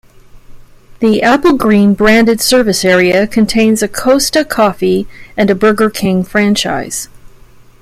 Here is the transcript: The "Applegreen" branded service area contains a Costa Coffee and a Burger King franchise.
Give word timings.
The 0.99 1.21
"Applegreen" 1.23 1.95
branded 1.95 2.41
service 2.41 2.83
area 2.83 3.27
contains 3.27 3.83
a 3.83 3.87
Costa 3.87 4.43
Coffee 4.43 5.07
and 5.37 5.51
a 5.51 5.53
Burger 5.53 5.91
King 5.91 6.23
franchise. 6.23 7.07